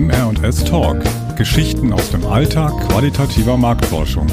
[0.00, 0.96] MR&S Talk.
[1.36, 4.26] Geschichten aus dem Alltag qualitativer Marktforschung.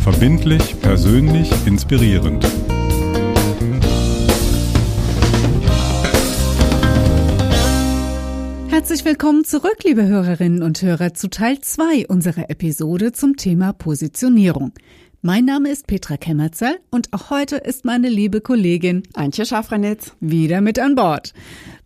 [0.00, 2.44] Verbindlich, persönlich, inspirierend.
[8.68, 14.72] Herzlich willkommen zurück, liebe Hörerinnen und Hörer, zu Teil 2 unserer Episode zum Thema Positionierung.
[15.22, 20.60] Mein Name ist Petra Kemmerzell und auch heute ist meine liebe Kollegin Antje Schafranitz wieder
[20.60, 21.32] mit an Bord.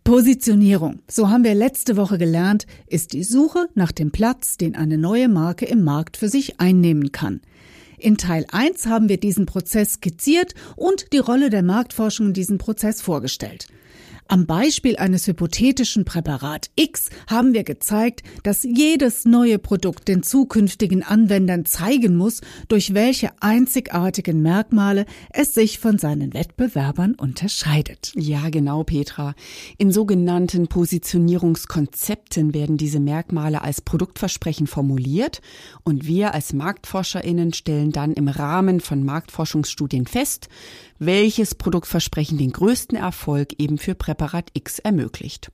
[0.07, 4.97] Positionierung, so haben wir letzte Woche gelernt, ist die Suche nach dem Platz, den eine
[4.97, 7.41] neue Marke im Markt für sich einnehmen kann.
[7.97, 12.57] In Teil 1 haben wir diesen Prozess skizziert und die Rolle der Marktforschung in diesem
[12.57, 13.67] Prozess vorgestellt.
[14.29, 21.01] Am Beispiel eines hypothetischen Präparat X haben wir gezeigt, dass jedes neue Produkt den zukünftigen
[21.01, 28.11] Anwendern zeigen muss, durch welche einzigartigen Merkmale es sich von seinen Wettbewerbern unterscheidet.
[28.15, 29.33] Ja, genau, Petra.
[29.77, 35.41] In sogenannten Positionierungskonzepten werden diese Merkmale als Produktversprechen formuliert
[35.83, 40.49] und wir als Marktforscherinnen stellen dann im Rahmen von Marktforschungsstudien fest,
[40.99, 45.51] welches Produktversprechen den größten Erfolg eben für Präparat X ermöglicht.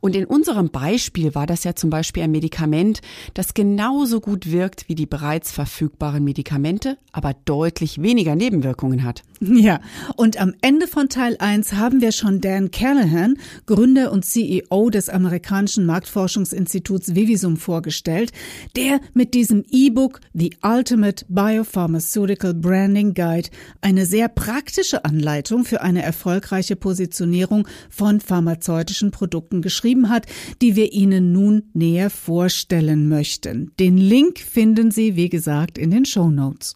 [0.00, 3.00] Und in unserem Beispiel war das ja zum Beispiel ein Medikament,
[3.34, 9.22] das genauso gut wirkt wie die bereits verfügbaren Medikamente, aber deutlich weniger Nebenwirkungen hat.
[9.40, 9.80] Ja,
[10.16, 13.34] und am Ende von Teil 1 haben wir schon Dan Callahan,
[13.66, 18.30] Gründer und CEO des amerikanischen Marktforschungsinstituts Vivisum vorgestellt,
[18.76, 23.48] der mit diesem E-Book The Ultimate Biopharmaceutical Branding Guide
[23.80, 30.26] eine sehr praktische Anleitung für eine erfolgreiche Positionierung von pharmazeutischen Produkten geschrieben hat,
[30.60, 33.72] die wir Ihnen nun näher vorstellen möchten.
[33.80, 36.74] Den Link finden Sie, wie gesagt, in den Show Notes.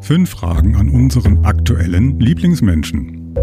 [0.00, 3.34] Fünf Fragen an unseren aktuellen Lieblingsmenschen.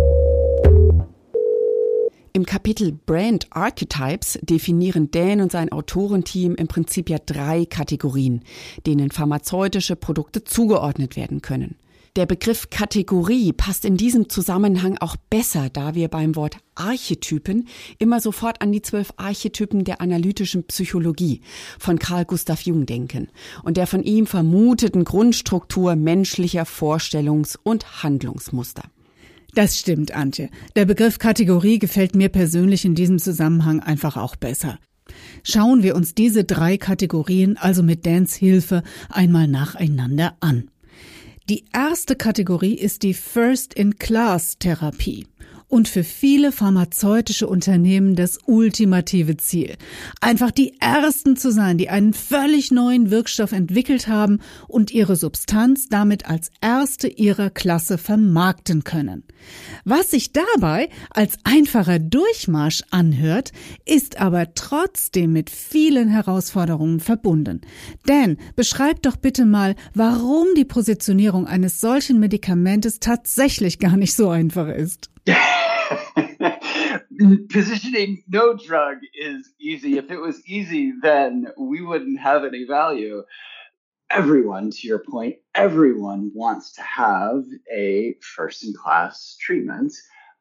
[2.34, 8.42] Im Kapitel Brand Archetypes definieren Dan und sein Autorenteam im Prinzip ja drei Kategorien,
[8.86, 11.76] denen pharmazeutische Produkte zugeordnet werden können.
[12.18, 18.20] Der Begriff Kategorie passt in diesem Zusammenhang auch besser, da wir beim Wort Archetypen immer
[18.20, 21.40] sofort an die zwölf Archetypen der analytischen Psychologie
[21.80, 23.30] von Carl Gustav Jung denken
[23.64, 28.84] und der von ihm vermuteten Grundstruktur menschlicher Vorstellungs- und Handlungsmuster.
[29.54, 30.50] Das stimmt, Antje.
[30.76, 34.80] Der Begriff Kategorie gefällt mir persönlich in diesem Zusammenhang einfach auch besser.
[35.44, 40.70] Schauen wir uns diese drei Kategorien also mit Dans Hilfe einmal nacheinander an.
[41.50, 45.28] Die erste Kategorie ist die First-in-Class-Therapie
[45.72, 49.78] und für viele pharmazeutische Unternehmen das ultimative Ziel.
[50.20, 55.88] Einfach die Ersten zu sein, die einen völlig neuen Wirkstoff entwickelt haben und ihre Substanz
[55.88, 59.24] damit als erste ihrer Klasse vermarkten können.
[59.86, 63.54] Was sich dabei als einfacher Durchmarsch anhört,
[63.86, 67.62] ist aber trotzdem mit vielen Herausforderungen verbunden.
[68.10, 74.30] Denn beschreib doch bitte mal, warum die Positionierung eines solchen Medikamentes tatsächlich gar nicht so
[74.30, 75.12] einfach ist.
[77.50, 79.98] Positioning no drug is easy.
[79.98, 83.24] If it was easy, then we wouldn't have any value.
[84.10, 87.44] Everyone, to your point, everyone wants to have
[87.74, 89.94] a first in class treatment,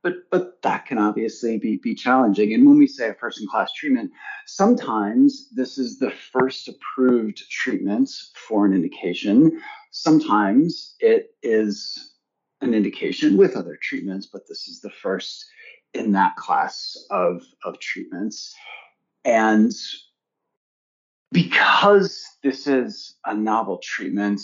[0.02, 2.54] but but that can obviously be, be challenging.
[2.54, 4.10] And when we say a first in class treatment,
[4.46, 9.60] sometimes this is the first approved treatment for an indication.
[9.92, 12.09] Sometimes it is
[12.60, 15.46] an indication with other treatments, but this is the first
[15.94, 18.54] in that class of, of treatments.
[19.24, 19.72] And
[21.32, 24.40] because this is a novel treatment,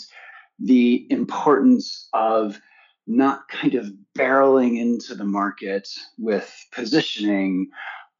[0.59, 2.59] the importance of
[3.05, 7.69] not kind of barreling into the market with positioning,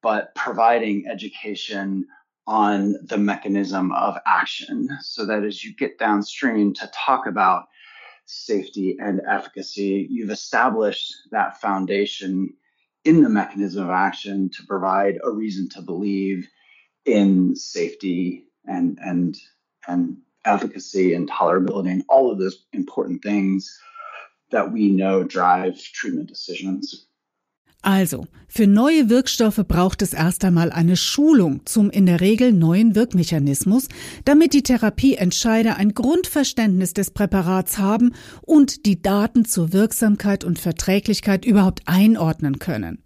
[0.01, 2.05] but providing education
[2.45, 7.65] on the mechanism of action so that as you get downstream to talk about
[8.27, 12.53] safety and efficacy, you've established that foundation
[13.05, 16.47] in the mechanism of action to provide a reason to believe
[17.05, 19.37] in safety and and
[19.87, 23.79] and efficacy and tolerability and all of those important things
[24.51, 27.07] that we know drive treatment decisions.
[27.81, 32.95] Also, für neue Wirkstoffe braucht es erst einmal eine Schulung zum in der Regel neuen
[32.95, 33.87] Wirkmechanismus,
[34.25, 41.45] damit die Therapieentscheider ein Grundverständnis des Präparats haben und die Daten zur Wirksamkeit und Verträglichkeit
[41.45, 42.99] überhaupt einordnen können.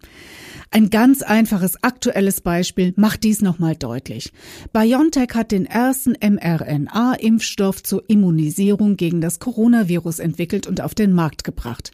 [0.74, 4.32] Ein ganz einfaches aktuelles Beispiel macht dies nochmal deutlich.
[4.72, 11.44] BioNTech hat den ersten mRNA-Impfstoff zur Immunisierung gegen das Coronavirus entwickelt und auf den Markt
[11.44, 11.90] gebracht.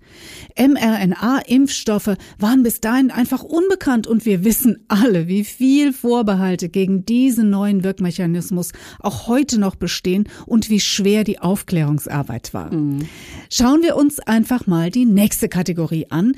[0.56, 7.50] mRNA-Impfstoffe waren bis dahin einfach unbekannt und wir wissen alle, wie viel Vorbehalte gegen diesen
[7.50, 8.70] neuen Wirkmechanismus
[9.00, 12.72] auch heute noch bestehen und wie schwer die Aufklärungsarbeit war.
[12.72, 13.08] Mhm.
[13.50, 16.36] Schauen wir uns einfach mal die nächste Kategorie an,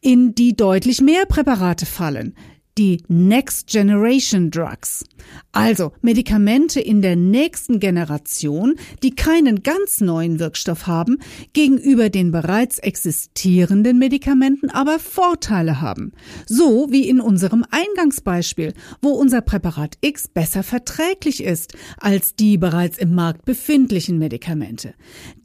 [0.00, 2.34] in die deutlich mehr Präparate fallen
[2.80, 5.04] die Next Generation Drugs.
[5.52, 11.18] Also Medikamente in der nächsten Generation, die keinen ganz neuen Wirkstoff haben,
[11.52, 16.12] gegenüber den bereits existierenden Medikamenten aber Vorteile haben.
[16.46, 18.72] So wie in unserem Eingangsbeispiel,
[19.02, 24.94] wo unser Präparat X besser verträglich ist als die bereits im Markt befindlichen Medikamente.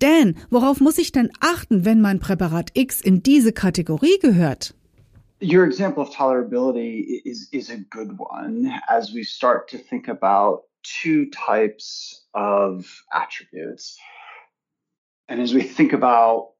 [0.02, 4.74] Denn worauf muss ich denn achten, wenn mein Präparat X in diese Kategorie gehört?
[5.46, 8.72] Your example of tolerability is is a good one.
[8.90, 13.98] As we start to think about two types of attributes
[15.28, 16.52] and as we think about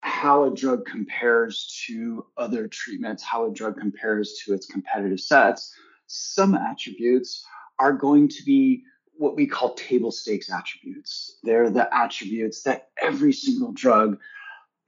[0.00, 5.74] how a drug compares to other treatments how a drug compares to its competitive sets
[6.06, 7.44] some attributes
[7.78, 8.82] are going to be
[9.18, 11.38] what we call table stakes attributes.
[11.42, 14.18] They're the attributes that every single drug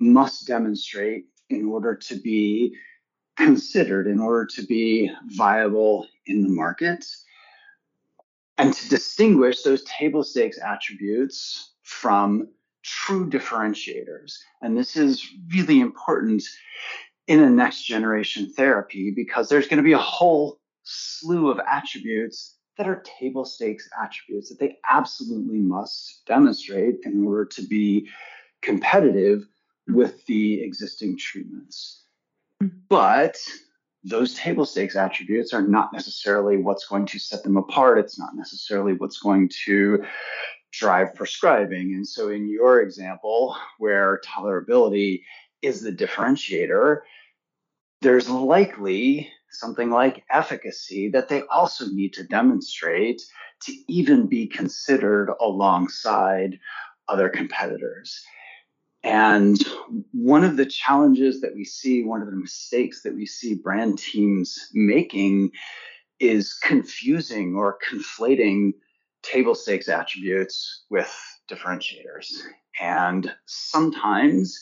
[0.00, 2.74] must demonstrate in order to be
[3.36, 7.04] considered in order to be viable in the market
[8.58, 12.48] and to distinguish those table stakes attributes from
[12.82, 14.34] true differentiators.
[14.62, 16.44] And this is really important
[17.26, 22.56] in a next generation therapy because there's going to be a whole slew of attributes
[22.76, 28.08] that are table stakes attributes that they absolutely must demonstrate in order to be
[28.62, 29.46] competitive
[29.88, 32.03] with the existing treatments.
[32.62, 32.76] Mm-hmm.
[32.88, 33.36] But
[34.04, 37.98] those table stakes attributes are not necessarily what's going to set them apart.
[37.98, 40.04] It's not necessarily what's going to
[40.72, 41.94] drive prescribing.
[41.94, 45.22] And so, in your example, where tolerability
[45.62, 46.98] is the differentiator,
[48.02, 53.22] there's likely something like efficacy that they also need to demonstrate
[53.62, 56.58] to even be considered alongside
[57.08, 58.22] other competitors.
[59.04, 59.62] And
[60.12, 63.98] one of the challenges that we see, one of the mistakes that we see brand
[63.98, 65.50] teams making
[66.18, 68.72] is confusing or conflating
[69.22, 71.14] table stakes attributes with
[71.50, 72.32] differentiators.
[72.80, 74.58] And sometimes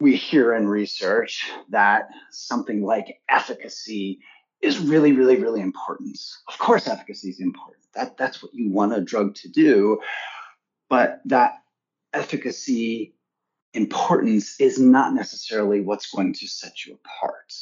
[0.00, 4.18] we hear in research that something like efficacy
[4.60, 6.18] is really, really, really important.
[6.48, 7.84] Of course, efficacy is important.
[7.94, 10.00] That, that's what you want a drug to do.
[10.90, 11.63] But that
[12.14, 13.14] efficacy
[13.74, 17.52] importance is not necessarily what's going to set you apart.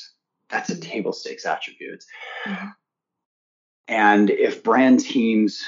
[0.48, 2.04] That's a table stakes attribute.
[2.46, 2.68] Mm-hmm.
[3.88, 5.62] And if brand teams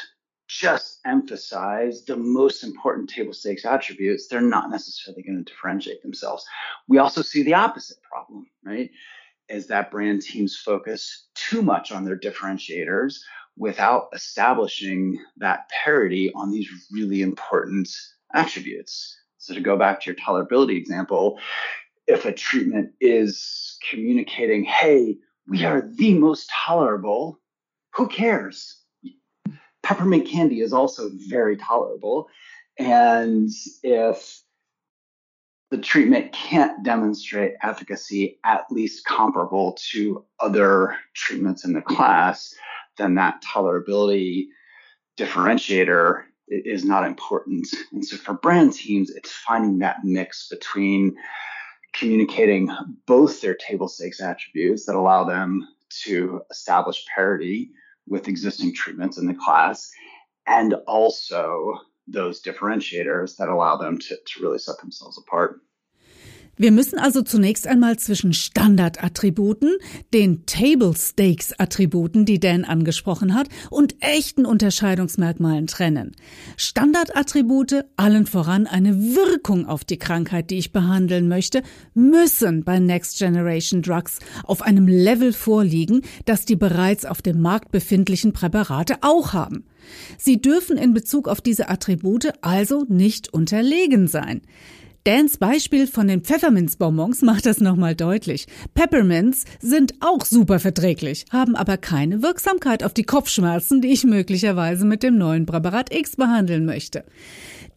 [0.47, 6.45] just emphasize the most important table stakes attributes, they're not necessarily going to differentiate themselves.
[6.87, 8.91] We also see the opposite problem, right?
[9.49, 13.17] Is that brand teams focus too much on their differentiators
[13.57, 17.89] without establishing that parity on these really important
[18.35, 19.17] attributes.
[19.39, 21.39] So, to go back to your tolerability example,
[22.07, 25.17] if a treatment is communicating, hey,
[25.47, 27.41] we are the most tolerable,
[27.95, 28.81] who cares?
[29.83, 32.29] Peppermint candy is also very tolerable.
[32.79, 33.51] And
[33.83, 34.43] if
[35.71, 42.55] the treatment can't demonstrate efficacy at least comparable to other treatments in the class,
[42.97, 44.47] then that tolerability
[45.19, 47.67] differentiator is not important.
[47.93, 51.17] And so for brand teams, it's finding that mix between
[51.93, 52.71] communicating
[53.07, 55.67] both their table stakes attributes that allow them
[56.05, 57.71] to establish parity
[58.07, 59.91] with existing treatments in the class
[60.47, 61.75] and also
[62.07, 65.61] those differentiators that allow them to, to really set themselves apart.
[66.57, 69.77] Wir müssen also zunächst einmal zwischen Standardattributen,
[70.13, 76.13] den Table Stakes Attributen, die Dan angesprochen hat, und echten Unterscheidungsmerkmalen trennen.
[76.57, 83.19] Standardattribute, allen voran eine Wirkung auf die Krankheit, die ich behandeln möchte, müssen bei Next
[83.19, 89.33] Generation Drugs auf einem Level vorliegen, das die bereits auf dem Markt befindlichen Präparate auch
[89.33, 89.65] haben.
[90.19, 94.43] Sie dürfen in Bezug auf diese Attribute also nicht unterlegen sein.
[95.07, 98.47] Dans Beispiel von den Pfefferminzbonbons macht das nochmal deutlich.
[98.73, 104.87] Peppermints sind auch super verträglich, haben aber keine Wirksamkeit auf die Kopfschmerzen, die ich möglicherweise
[104.87, 107.05] mit dem neuen Präparat X behandeln möchte.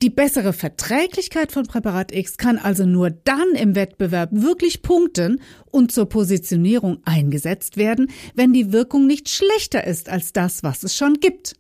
[0.02, 5.92] Die bessere Verträglichkeit von Präparat X kann also nur dann im Wettbewerb wirklich punkten und
[5.92, 11.16] zur Positionierung eingesetzt werden, wenn die Wirkung nicht schlechter ist als das, was es schon
[11.16, 11.56] gibt.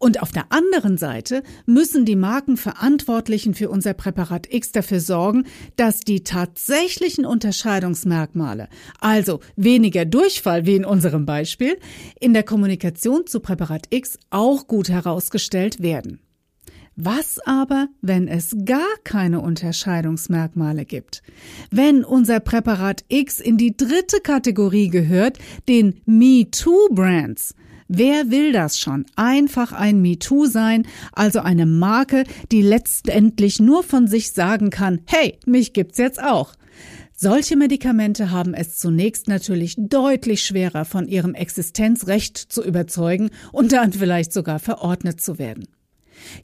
[0.00, 5.44] Und auf der anderen Seite müssen die Markenverantwortlichen für unser Präparat X dafür sorgen,
[5.76, 11.76] dass die tatsächlichen Unterscheidungsmerkmale, also weniger Durchfall wie in unserem Beispiel,
[12.18, 16.20] in der Kommunikation zu Präparat X auch gut herausgestellt werden.
[16.96, 21.22] Was aber, wenn es gar keine Unterscheidungsmerkmale gibt?
[21.70, 25.38] Wenn unser Präparat X in die dritte Kategorie gehört,
[25.68, 27.54] den MeToo-Brands,
[27.92, 29.04] Wer will das schon?
[29.16, 35.40] Einfach ein MeToo sein, also eine Marke, die letztendlich nur von sich sagen kann, hey,
[35.44, 36.54] mich gibt's jetzt auch.
[37.16, 43.92] Solche Medikamente haben es zunächst natürlich deutlich schwerer, von ihrem Existenzrecht zu überzeugen und dann
[43.92, 45.66] vielleicht sogar verordnet zu werden.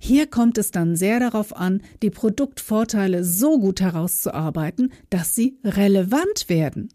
[0.00, 6.48] Hier kommt es dann sehr darauf an, die Produktvorteile so gut herauszuarbeiten, dass sie relevant
[6.48, 6.88] werden.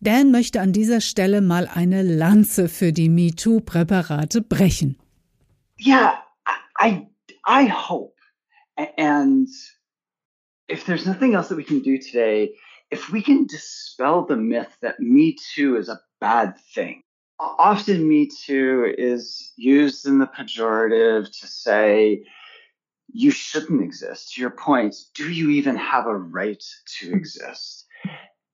[0.00, 4.96] Dan möchte an dieser Stelle mal eine Lanze für die MeToo-Präparate brechen.
[5.78, 6.22] Yeah,
[6.78, 7.08] I,
[7.46, 8.14] I hope.
[8.98, 9.48] And
[10.68, 12.54] if there's nothing else that we can do today,
[12.90, 17.02] if we can dispel the myth that Me Too is a bad thing,
[17.38, 22.22] often Me Too is used in the pejorative to say
[23.12, 24.34] you shouldn't exist.
[24.34, 26.62] To your point, do you even have a right
[26.98, 27.86] to exist?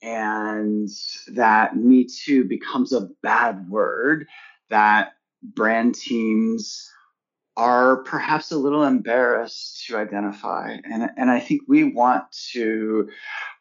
[0.02, 0.88] And
[1.28, 4.26] that Me Too becomes a bad word
[4.68, 6.90] that brand teams
[7.56, 10.76] are perhaps a little embarrassed to identify.
[10.84, 13.08] And, and I think we want to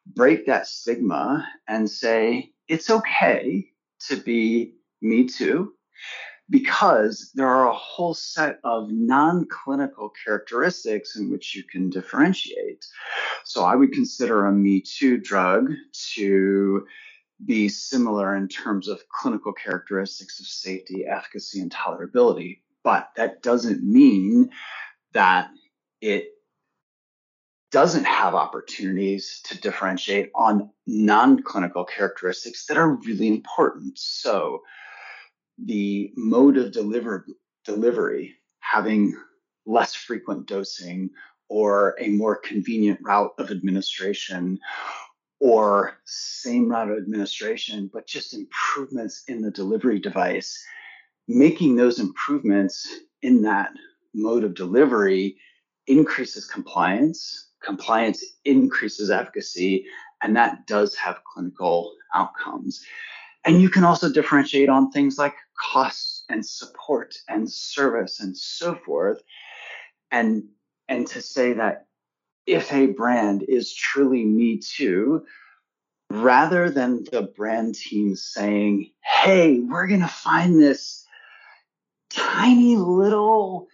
[0.07, 3.67] break that stigma and say it's okay
[4.07, 5.73] to be me too,
[6.51, 12.85] because there are a whole set of non clinical characteristics in which you can differentiate.
[13.45, 15.71] So I would consider a Me Too drug
[16.15, 16.85] to
[17.43, 22.59] be similar in terms of clinical characteristics of safety, efficacy, and tolerability.
[22.83, 24.49] But that doesn't mean
[25.13, 25.49] that
[26.01, 26.27] it
[27.71, 33.97] doesn't have opportunities to differentiate on non clinical characteristics that are really important.
[33.97, 34.61] So,
[35.65, 37.25] the mode of deliver,
[37.65, 39.15] delivery, having
[39.65, 41.09] less frequent dosing
[41.49, 44.59] or a more convenient route of administration
[45.39, 50.63] or same route of administration, but just improvements in the delivery device,
[51.27, 52.87] making those improvements
[53.21, 53.71] in that
[54.13, 55.35] mode of delivery
[55.87, 57.49] increases compliance.
[57.63, 59.85] Compliance increases efficacy,
[60.23, 62.83] and that does have clinical outcomes.
[63.45, 68.75] And you can also differentiate on things like cost and support and service and so
[68.75, 69.21] forth.
[70.11, 70.43] And
[70.87, 71.85] and to say that
[72.45, 75.25] if a brand is truly me too,
[76.09, 81.05] rather than the brand team saying, hey, we're gonna find this
[82.09, 83.67] tiny little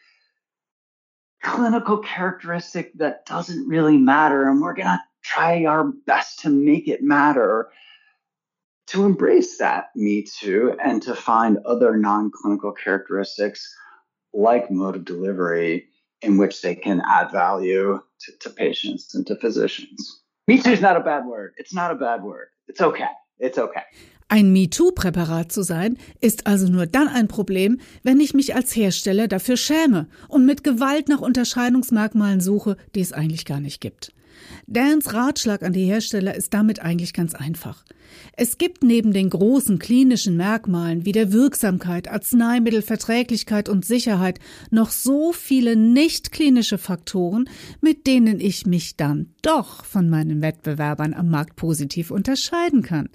[1.41, 7.01] clinical characteristic that doesn't really matter, and we're gonna try our best to make it
[7.01, 7.70] matter
[8.88, 13.75] to embrace that Me Too and to find other non clinical characteristics
[14.34, 15.88] like mode of delivery
[16.22, 20.22] in which they can add value to, to patients and to physicians.
[20.48, 21.53] Me Too is not a bad word.
[21.58, 22.48] It's not a bad word.
[22.67, 23.10] It's okay.
[23.39, 23.84] It's okay.
[24.29, 29.29] Ein MeToo-Präparat zu sein, ist also nur dann ein Problem, wenn ich mich als Hersteller
[29.29, 34.12] dafür schäme und mit Gewalt nach Unterscheidungsmerkmalen suche, die es eigentlich gar nicht gibt.
[34.65, 37.84] Dans Ratschlag an die Hersteller ist damit eigentlich ganz einfach.
[38.36, 44.39] Es gibt neben den großen klinischen Merkmalen wie der Wirksamkeit, Arzneimittelverträglichkeit und Sicherheit
[44.70, 47.50] noch so viele nicht klinische Faktoren,
[47.82, 53.10] mit denen ich mich dann doch von meinen Wettbewerbern am Markt positiv unterscheiden kann.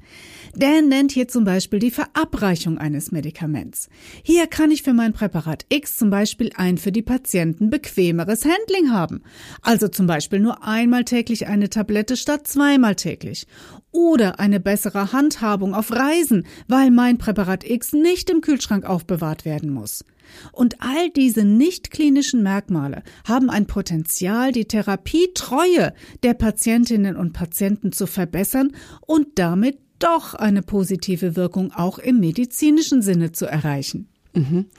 [0.55, 3.89] Dan nennt hier zum Beispiel die Verabreichung eines Medikaments.
[4.23, 8.91] Hier kann ich für mein Präparat X zum Beispiel ein für die Patienten bequemeres Handling
[8.91, 9.23] haben.
[9.63, 13.47] Also zum Beispiel nur einmal täglich eine Tablette statt zweimal täglich.
[13.91, 19.71] Oder eine bessere Handhabung auf Reisen, weil mein Präparat X nicht im Kühlschrank aufbewahrt werden
[19.71, 20.07] muss.
[20.53, 25.93] Und all diese nicht klinischen Merkmale haben ein Potenzial, die Therapietreue
[26.23, 33.03] der Patientinnen und Patienten zu verbessern und damit doch eine positive Wirkung auch im medizinischen
[33.03, 34.09] Sinne zu erreichen.
[34.33, 34.71] Mhm.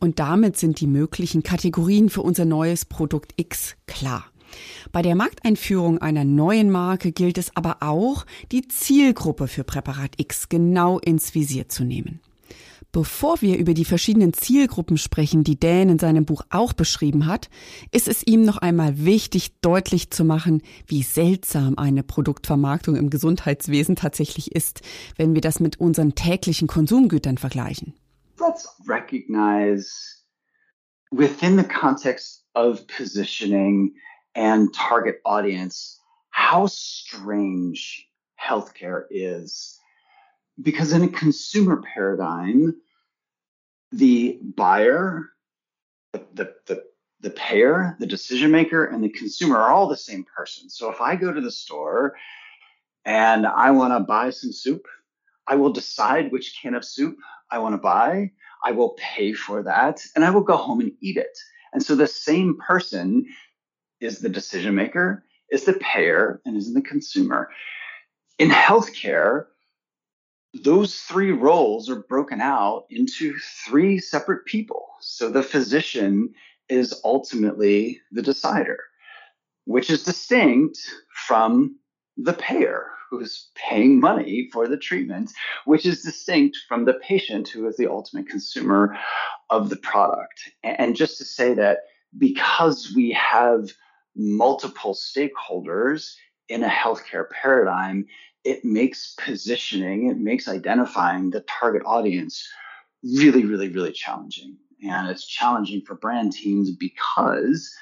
[0.00, 4.31] Und damit sind die möglichen Kategorien für unser neues Produkt X klar.
[4.92, 10.48] Bei der Markteinführung einer neuen Marke gilt es aber auch, die Zielgruppe für Präparat X
[10.48, 12.20] genau ins Visier zu nehmen.
[12.92, 17.48] Bevor wir über die verschiedenen Zielgruppen sprechen, die Dan in seinem Buch auch beschrieben hat,
[17.90, 23.96] ist es ihm noch einmal wichtig, deutlich zu machen, wie seltsam eine Produktvermarktung im Gesundheitswesen
[23.96, 24.82] tatsächlich ist,
[25.16, 27.94] wenn wir das mit unseren täglichen Konsumgütern vergleichen.
[28.38, 29.90] Let's recognize
[31.10, 33.94] within the context of positioning
[34.34, 38.08] and target audience how strange
[38.40, 39.78] healthcare is.
[40.60, 42.74] because in a consumer paradigm,
[43.90, 45.30] the buyer,
[46.12, 46.84] the, the,
[47.20, 50.68] the, payer, the decision maker, and the consumer are all the same person.
[50.68, 52.16] So if I go to the store
[53.04, 54.86] and I want to buy some soup,
[55.46, 57.16] I will decide which can of soup
[57.50, 58.30] I want to buy.
[58.64, 61.36] I will pay for that and I will go home and eat it.
[61.72, 63.26] And so the same person
[64.02, 67.50] is the decision maker, is the payer, and is the consumer.
[68.38, 69.46] In healthcare,
[70.64, 73.34] those three roles are broken out into
[73.66, 74.86] three separate people.
[75.00, 76.34] So the physician
[76.68, 78.78] is ultimately the decider,
[79.64, 80.78] which is distinct
[81.26, 81.78] from
[82.16, 85.30] the payer who is paying money for the treatment,
[85.66, 88.96] which is distinct from the patient who is the ultimate consumer
[89.50, 90.50] of the product.
[90.64, 91.80] And just to say that
[92.18, 93.70] because we have
[94.16, 96.12] multiple stakeholders
[96.48, 98.06] in a healthcare paradigm,
[98.44, 102.46] it makes positioning, it makes identifying the target audience
[103.02, 104.56] really, really, really challenging.
[104.82, 107.72] And it's challenging for brand teams because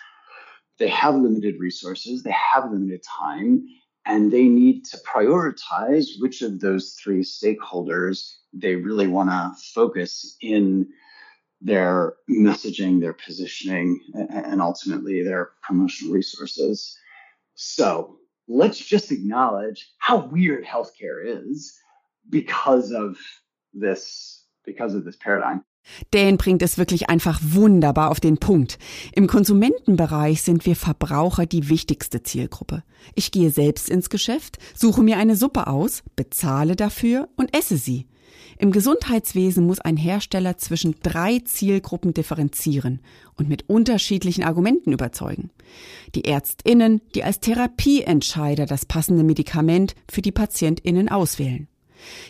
[0.78, 3.66] they have limited resources, they have limited time,
[4.06, 10.36] and they need to prioritize which of those three stakeholders they really want to focus
[10.40, 10.88] in
[11.60, 16.96] their messaging, their positioning, and ultimately their promotional resources.
[17.54, 18.16] So,
[18.48, 21.78] let's just acknowledge how weird healthcare is
[22.28, 23.18] because of
[23.74, 25.62] this, because of this paradigm.
[26.10, 28.78] Dan bringt es wirklich einfach wunderbar auf den Punkt.
[29.12, 32.84] Im Konsumentenbereich sind wir Verbraucher die wichtigste Zielgruppe.
[33.14, 38.06] Ich gehe selbst ins Geschäft, suche mir eine Suppe aus, bezahle dafür und esse sie.
[38.58, 43.00] Im Gesundheitswesen muss ein Hersteller zwischen drei Zielgruppen differenzieren
[43.36, 45.50] und mit unterschiedlichen Argumenten überzeugen.
[46.14, 51.68] Die Ärztinnen, die als Therapieentscheider das passende Medikament für die Patientinnen auswählen.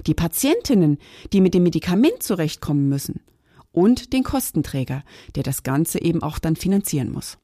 [0.07, 0.98] Die Patientinnen,
[1.33, 3.20] die mit dem Medikament zurechtkommen müssen.
[3.72, 5.05] Und den Kostenträger,
[5.37, 7.38] der das Ganze eben auch dann finanzieren muss.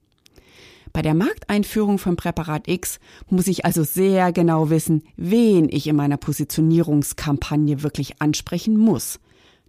[0.97, 5.95] Bei der Markteinführung von Präparat X muss ich also sehr genau wissen, wen ich in
[5.95, 9.21] meiner Positionierungskampagne wirklich ansprechen muss.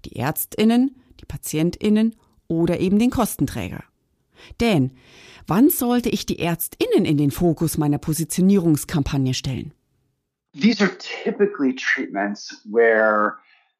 [0.05, 2.15] Die Ärztinnen, die Patientinnen
[2.47, 3.83] oder eben den Kostenträger.
[4.61, 4.91] Denn
[5.47, 9.73] wann sollte ich die Ärztinnen in den Fokus meiner Positionierungskampagne stellen?
[10.53, 13.33] These are typically treatments where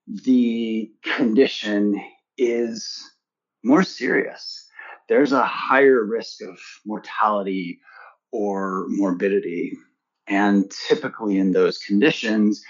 [0.06, 1.96] the condition
[2.36, 3.18] is
[3.64, 4.67] more serious.
[5.08, 7.80] There's a higher risk of mortality
[8.32, 9.78] or morbidity.
[10.28, 12.64] And typically, in those conditions,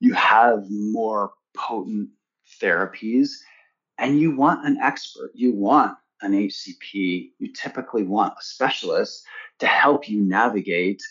[0.00, 2.10] you have more potent
[2.60, 3.30] therapies
[3.98, 5.30] and you want an expert.
[5.34, 7.30] You want an HCP.
[7.38, 9.24] You typically want a specialist
[9.60, 11.02] to help you navigate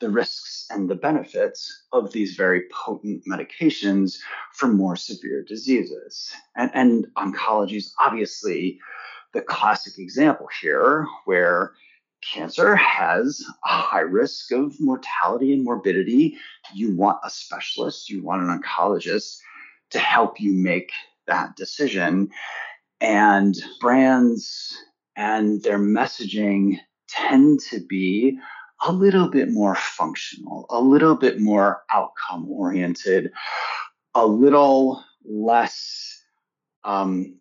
[0.00, 4.18] the risks and the benefits of these very potent medications
[4.52, 6.30] for more severe diseases.
[6.54, 8.78] And, and oncology is obviously
[9.36, 11.74] the classic example here where
[12.22, 16.38] cancer has a high risk of mortality and morbidity.
[16.74, 19.36] You want a specialist, you want an oncologist
[19.90, 20.90] to help you make
[21.26, 22.30] that decision.
[23.02, 24.74] And brands
[25.16, 28.38] and their messaging tend to be
[28.86, 33.32] a little bit more functional, a little bit more outcome oriented,
[34.14, 36.22] a little less
[36.84, 37.38] um,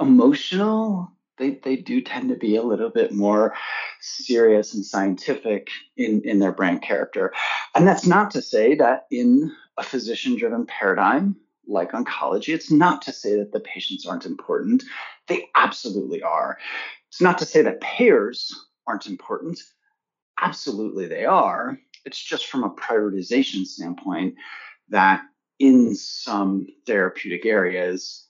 [0.00, 1.10] emotional.
[1.36, 3.54] They, they do tend to be a little bit more
[4.00, 7.32] serious and scientific in, in their brand character.
[7.74, 13.02] And that's not to say that in a physician driven paradigm like oncology, it's not
[13.02, 14.84] to say that the patients aren't important.
[15.26, 16.58] They absolutely are.
[17.08, 18.54] It's not to say that payers
[18.86, 19.58] aren't important.
[20.40, 21.78] Absolutely, they are.
[22.04, 24.34] It's just from a prioritization standpoint
[24.88, 25.22] that
[25.58, 28.23] in some therapeutic areas,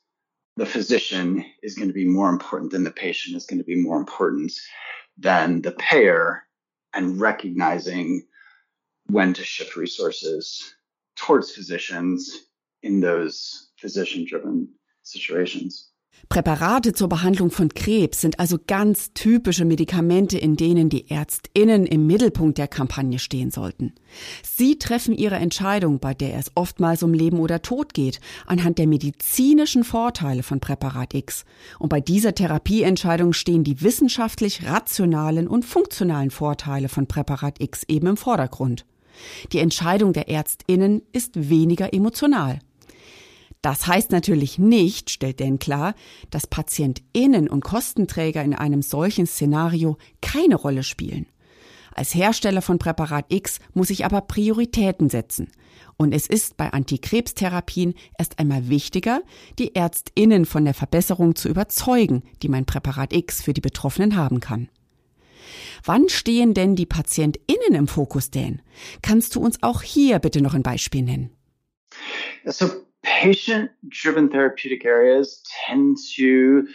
[0.56, 3.76] the physician is going to be more important than the patient is going to be
[3.76, 4.52] more important
[5.18, 6.44] than the payer
[6.92, 8.24] and recognizing
[9.06, 10.74] when to shift resources
[11.16, 12.46] towards physicians
[12.82, 14.68] in those physician driven
[15.02, 15.90] situations.
[16.28, 22.06] Präparate zur Behandlung von Krebs sind also ganz typische Medikamente, in denen die Ärztinnen im
[22.06, 23.92] Mittelpunkt der Kampagne stehen sollten.
[24.42, 28.86] Sie treffen ihre Entscheidung, bei der es oftmals um Leben oder Tod geht, anhand der
[28.86, 31.44] medizinischen Vorteile von Präparat X.
[31.78, 38.08] Und bei dieser Therapieentscheidung stehen die wissenschaftlich rationalen und funktionalen Vorteile von Präparat X eben
[38.08, 38.86] im Vordergrund.
[39.52, 42.58] Die Entscheidung der Ärztinnen ist weniger emotional.
[43.64, 45.94] Das heißt natürlich nicht, stellt denn klar,
[46.28, 51.24] dass PatientInnen und Kostenträger in einem solchen Szenario keine Rolle spielen.
[51.94, 55.50] Als Hersteller von Präparat X muss ich aber Prioritäten setzen.
[55.96, 59.22] Und es ist bei Antikrebstherapien erst einmal wichtiger,
[59.58, 64.40] die ÄrztInnen von der Verbesserung zu überzeugen, die mein Präparat X für die Betroffenen haben
[64.40, 64.68] kann.
[65.84, 68.60] Wann stehen denn die PatientInnen im Fokus, Dan?
[69.00, 71.30] Kannst du uns auch hier bitte noch ein Beispiel nennen?
[72.44, 72.68] So
[73.04, 76.66] patient driven therapeutic areas tend to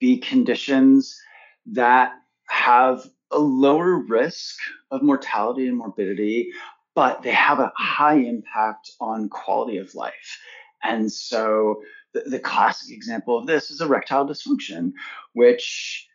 [0.00, 1.18] be conditions
[1.66, 2.12] that
[2.48, 4.56] have a lower risk
[4.90, 6.50] of mortality and morbidity,
[6.94, 10.38] but they have a high impact on quality of life.
[10.82, 11.82] And so
[12.14, 14.92] the, the classic example of this is erectile dysfunction,
[15.32, 16.06] which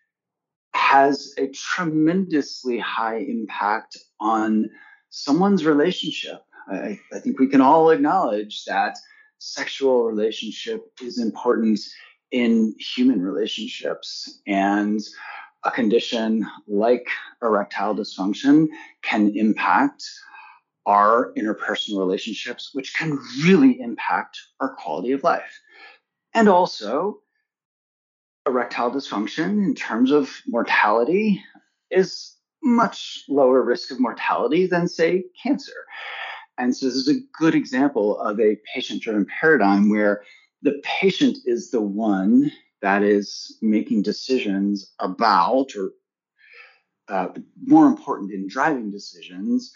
[0.74, 4.70] has a tremendously high impact on
[5.10, 6.42] someone's relationship.
[6.72, 8.98] I, I think we can all acknowledge that
[9.44, 11.78] sexual relationship is important
[12.32, 14.40] in human relationships.
[14.48, 15.02] And
[15.66, 17.08] a condition like
[17.42, 18.68] erectile dysfunction
[19.02, 20.04] can impact
[20.86, 25.60] our interpersonal relationships, which can really impact our quality of life.
[26.34, 27.20] And also,
[28.46, 31.44] erectile dysfunction in terms of mortality
[31.92, 35.86] is much lower risk of mortality than, say, cancer.
[36.58, 40.24] And so this is a good example of a patient driven paradigm where
[40.62, 45.92] the patient is the one that is making decisions about, or
[47.08, 47.30] uh,
[47.66, 49.74] more important in driving decisions,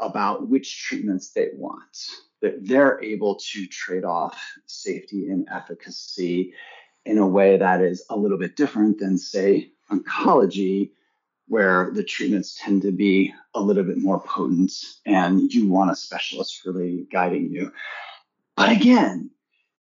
[0.00, 2.06] about which treatments they want.
[2.40, 6.54] That they're able to trade off safety and efficacy
[7.04, 10.90] in a way that is a little bit different than, say, oncology,
[11.48, 14.72] where the treatments tend to be a little bit more potent
[15.06, 17.72] and you want a specialist really guiding you.
[18.56, 19.30] But again,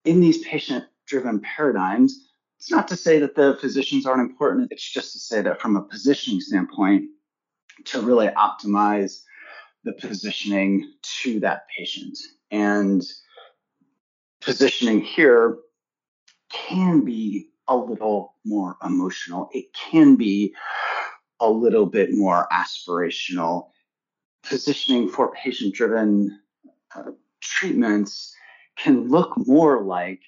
[0.05, 4.73] in these patient driven paradigms, it's not to say that the physicians aren't important.
[4.73, 7.11] It's just to say that from a positioning standpoint,
[7.87, 9.23] to really optimize
[9.85, 12.19] the positioning to that patient.
[12.51, 13.03] And
[14.41, 15.59] positioning here
[16.51, 19.51] can be a little more emotional.
[19.53, 20.55] It can be
[21.41, 23.69] a little bit more aspirational.
[24.43, 26.41] Positioning for patient driven
[26.95, 28.35] uh, treatments
[28.77, 30.21] can look more like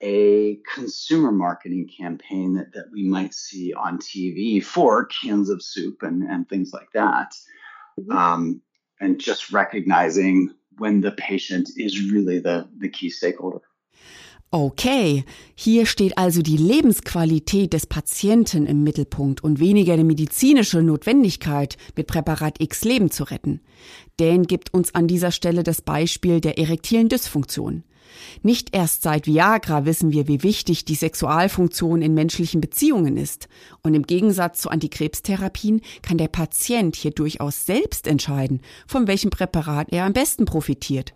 [0.00, 6.02] a consumer marketing campaign that, that we might see on TV for cans of soup
[6.02, 7.32] and, and things like that.
[7.98, 8.16] Mm-hmm.
[8.16, 8.62] Um,
[9.00, 13.60] and just recognizing when the patient is really the, the key stakeholder.
[14.50, 21.76] Okay, hier steht also die Lebensqualität des Patienten im Mittelpunkt und weniger die medizinische Notwendigkeit,
[21.96, 23.60] mit Präparat X Leben zu retten.
[24.16, 27.84] Dan gibt uns an dieser Stelle das Beispiel der erektilen Dysfunktion.
[28.42, 33.48] Nicht erst seit Viagra wissen wir, wie wichtig die Sexualfunktion in menschlichen Beziehungen ist.
[33.82, 39.88] Und im Gegensatz zu Antikrebstherapien kann der Patient hier durchaus selbst entscheiden, von welchem Präparat
[39.90, 41.14] er am besten profitiert.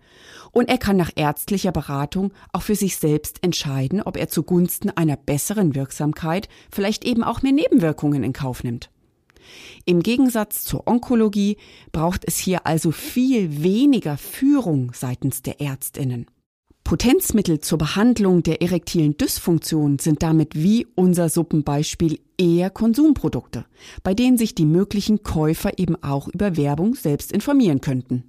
[0.51, 5.17] Und er kann nach ärztlicher Beratung auch für sich selbst entscheiden, ob er zugunsten einer
[5.17, 8.89] besseren Wirksamkeit vielleicht eben auch mehr Nebenwirkungen in Kauf nimmt.
[9.85, 11.57] Im Gegensatz zur Onkologie
[11.91, 16.27] braucht es hier also viel weniger Führung seitens der Ärztinnen.
[16.83, 23.65] Potenzmittel zur Behandlung der erektilen Dysfunktion sind damit wie unser Suppenbeispiel eher Konsumprodukte,
[24.03, 28.23] bei denen sich die möglichen Käufer eben auch über Werbung selbst informieren könnten.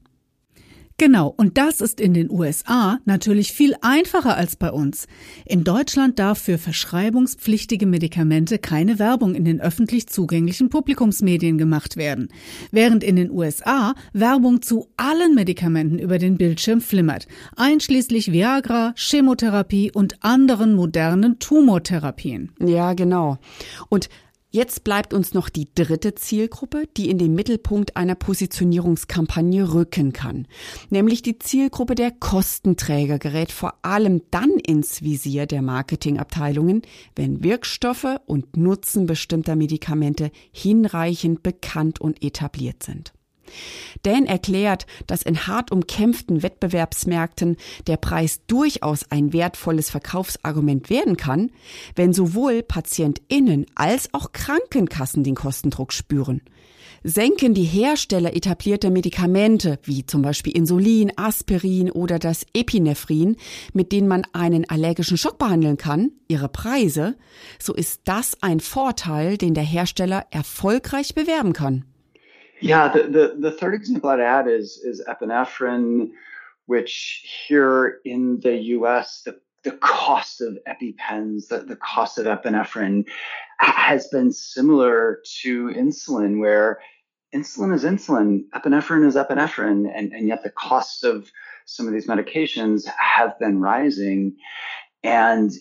[0.96, 5.08] Genau, und das ist in den USA natürlich viel einfacher als bei uns.
[5.44, 12.28] In Deutschland darf für verschreibungspflichtige Medikamente keine Werbung in den öffentlich zugänglichen Publikumsmedien gemacht werden,
[12.70, 17.26] während in den USA Werbung zu allen Medikamenten über den Bildschirm flimmert,
[17.56, 22.52] einschließlich Viagra, Chemotherapie und anderen modernen Tumortherapien.
[22.60, 23.38] Ja, genau.
[23.88, 24.08] Und
[24.54, 30.46] Jetzt bleibt uns noch die dritte Zielgruppe, die in den Mittelpunkt einer Positionierungskampagne rücken kann.
[30.90, 36.82] Nämlich die Zielgruppe der Kostenträger gerät vor allem dann ins Visier der Marketingabteilungen,
[37.16, 43.12] wenn Wirkstoffe und Nutzen bestimmter Medikamente hinreichend bekannt und etabliert sind.
[44.02, 51.50] Dan erklärt, dass in hart umkämpften Wettbewerbsmärkten der Preis durchaus ein wertvolles Verkaufsargument werden kann,
[51.94, 56.42] wenn sowohl PatientInnen als auch Krankenkassen den Kostendruck spüren.
[57.06, 63.36] Senken die Hersteller etablierte Medikamente, wie zum Beispiel Insulin, Aspirin oder das Epinephrin,
[63.74, 67.18] mit denen man einen allergischen Schock behandeln kann, ihre Preise,
[67.58, 71.84] so ist das ein Vorteil, den der Hersteller erfolgreich bewerben kann.
[72.64, 76.12] Yeah, the, the, the third example I'd add is, is epinephrine,
[76.64, 83.04] which here in the US, the, the cost of EpiPens, the, the cost of epinephrine
[83.58, 86.80] has been similar to insulin, where
[87.34, 91.30] insulin is insulin, epinephrine is epinephrine, and, and yet the costs of
[91.66, 94.36] some of these medications have been rising.
[95.02, 95.52] And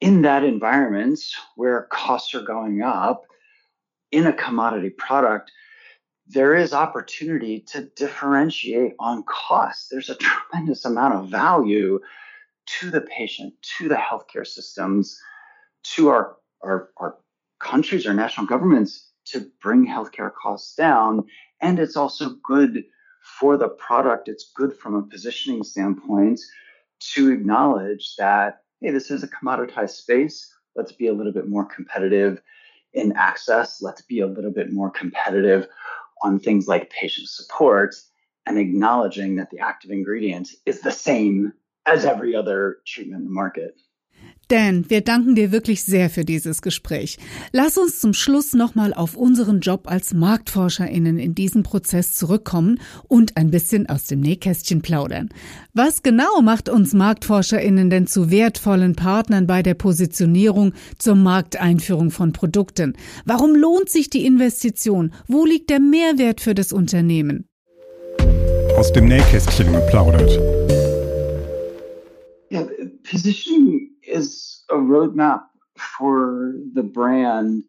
[0.00, 1.20] in that environment
[1.56, 3.26] where costs are going up
[4.10, 5.52] in a commodity product,
[6.28, 9.88] there is opportunity to differentiate on cost.
[9.90, 12.00] There's a tremendous amount of value
[12.80, 15.18] to the patient, to the healthcare systems,
[15.94, 17.18] to our, our, our
[17.60, 21.24] countries, our national governments to bring healthcare costs down.
[21.60, 22.84] And it's also good
[23.38, 24.28] for the product.
[24.28, 26.40] It's good from a positioning standpoint
[27.14, 30.52] to acknowledge that, hey, this is a commoditized space.
[30.74, 32.40] Let's be a little bit more competitive
[32.94, 33.80] in access.
[33.80, 35.68] Let's be a little bit more competitive
[36.22, 37.94] on things like patient support
[38.46, 41.52] and acknowledging that the active ingredient is the same
[41.84, 43.80] as every other treatment in the market.
[44.48, 47.18] Dan, wir danken dir wirklich sehr für dieses Gespräch.
[47.50, 52.78] Lass uns zum Schluss nochmal auf unseren Job als MarktforscherInnen in diesem Prozess zurückkommen
[53.08, 55.30] und ein bisschen aus dem Nähkästchen plaudern.
[55.74, 62.32] Was genau macht uns MarktforscherInnen denn zu wertvollen Partnern bei der Positionierung zur Markteinführung von
[62.32, 62.96] Produkten?
[63.24, 65.12] Warum lohnt sich die Investition?
[65.26, 67.48] Wo liegt der Mehrwert für das Unternehmen?
[68.76, 70.30] Aus dem Nähkästchen geplaudert.
[72.50, 72.64] Ja,
[73.10, 75.44] positioning is a roadmap
[75.98, 77.64] for the brand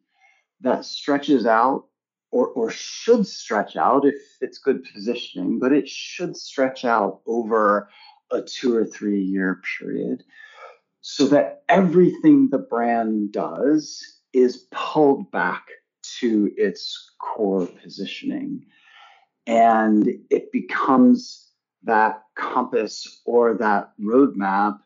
[0.62, 1.86] that stretches out
[2.32, 7.90] or, or should stretch out if it's good positioning, but it should stretch out over
[8.32, 10.24] a two or three year period
[11.02, 15.66] so that everything the brand does is pulled back
[16.20, 18.66] to its core positioning.
[19.46, 21.50] And it becomes
[21.84, 24.80] that compass or that roadmap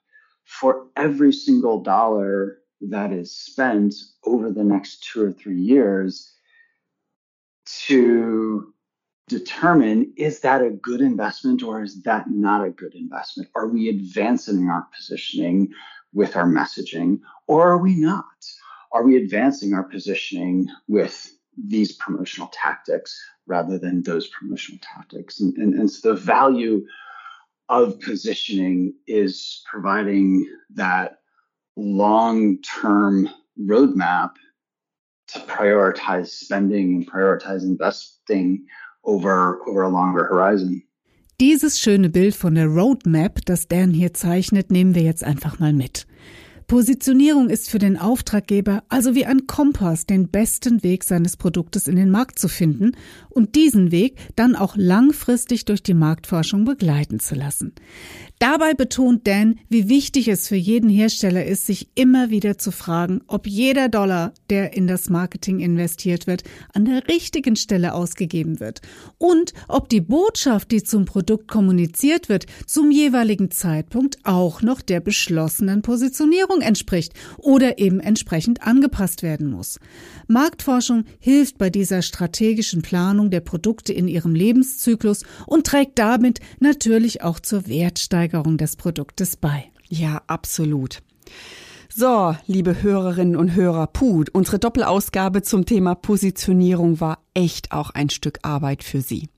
[0.45, 3.93] for every single dollar that is spent
[4.25, 6.33] over the next two or three years
[7.65, 8.73] to
[9.27, 13.49] determine is that a good investment or is that not a good investment?
[13.55, 15.69] Are we advancing our positioning
[16.13, 18.25] with our messaging or are we not?
[18.91, 25.39] Are we advancing our positioning with these promotional tactics rather than those promotional tactics?
[25.39, 26.85] And, and, and so the value
[27.69, 30.45] of positioning is providing
[30.75, 31.19] that
[31.77, 34.31] long term roadmap
[35.27, 38.65] to prioritize spending and prioritize investing
[39.03, 40.83] over, over a longer horizon.
[41.39, 45.73] Dieses schöne Bild von der Roadmap, das Dan hier zeichnet, nehmen wir jetzt einfach mal
[45.73, 46.05] mit.
[46.71, 51.97] Positionierung ist für den Auftraggeber also wie ein Kompass, den besten Weg seines Produktes in
[51.97, 52.93] den Markt zu finden
[53.27, 57.73] und diesen Weg dann auch langfristig durch die Marktforschung begleiten zu lassen.
[58.39, 63.21] Dabei betont Dan, wie wichtig es für jeden Hersteller ist, sich immer wieder zu fragen,
[63.27, 68.81] ob jeder Dollar, der in das Marketing investiert wird, an der richtigen Stelle ausgegeben wird
[69.17, 75.01] und ob die Botschaft, die zum Produkt kommuniziert wird, zum jeweiligen Zeitpunkt auch noch der
[75.01, 79.79] beschlossenen Positionierung entspricht oder eben entsprechend angepasst werden muss.
[80.27, 87.23] Marktforschung hilft bei dieser strategischen Planung der Produkte in ihrem Lebenszyklus und trägt damit natürlich
[87.23, 89.65] auch zur Wertsteigerung Steigerung des Produktes bei.
[89.89, 91.01] Ja, absolut.
[91.93, 98.09] So, liebe Hörerinnen und Hörer, puh, unsere Doppelausgabe zum Thema Positionierung war echt auch ein
[98.09, 99.29] Stück Arbeit für Sie.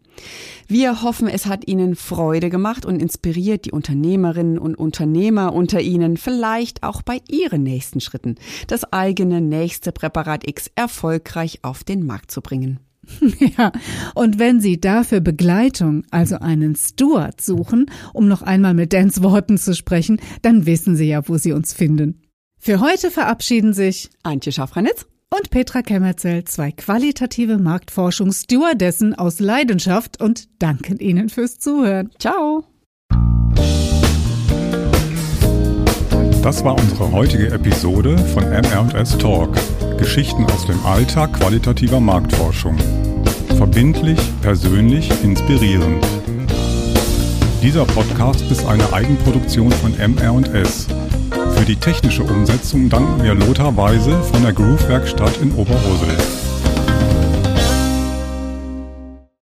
[0.67, 6.17] Wir hoffen, es hat Ihnen Freude gemacht und inspiriert die Unternehmerinnen und Unternehmer unter Ihnen
[6.17, 8.35] vielleicht auch bei Ihren nächsten Schritten,
[8.67, 12.79] das eigene nächste Präparat X erfolgreich auf den Markt zu bringen.
[13.57, 13.71] Ja,
[14.15, 19.57] und wenn Sie dafür Begleitung, also einen Steward suchen, um noch einmal mit Dans Worten
[19.57, 22.21] zu sprechen, dann wissen Sie ja, wo Sie uns finden.
[22.57, 30.47] Für heute verabschieden sich Antje Schaffranitz und Petra Kemmerzell, zwei qualitative Marktforschungsstewardessen aus Leidenschaft und
[30.59, 32.11] danken Ihnen fürs Zuhören.
[32.19, 32.65] Ciao!
[36.43, 39.55] Das war unsere heutige Episode von MR&S Talk.
[39.97, 42.77] Geschichten aus dem Alltag qualitativer Marktforschung.
[43.55, 46.05] Verbindlich, persönlich, inspirierend.
[47.61, 50.87] Dieser Podcast ist eine Eigenproduktion von MR&S.
[51.55, 56.52] Für die technische Umsetzung danken wir Lothar Weise von der Groove Werkstatt in Oberhosel.